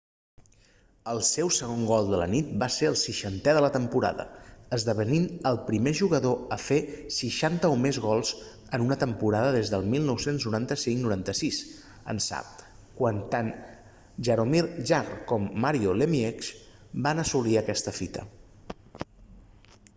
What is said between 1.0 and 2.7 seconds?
el seu segon gol de la nit va